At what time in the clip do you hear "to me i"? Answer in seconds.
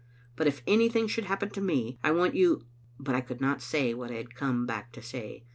1.51-2.09